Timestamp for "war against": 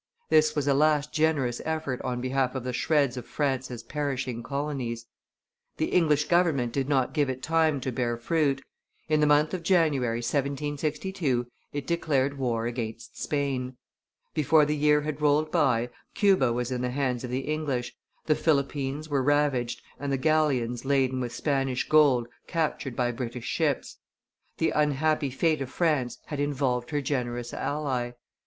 12.39-13.21